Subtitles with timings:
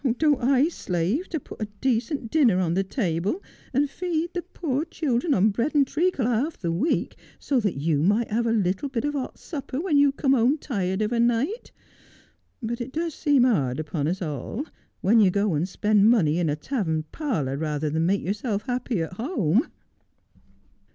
[0.17, 4.83] Don't I slave to put a decent dinner on the table, and feed the poor
[4.83, 8.89] children on bread and treacle half the week, so that you may have a little
[8.89, 11.71] bit of hot supper when you come home tired of a night?
[12.63, 14.65] But it does seem hard upon us all
[15.01, 19.03] when you go and spend money in a tavern parlour rather than make yourself happy
[19.03, 19.67] at home.'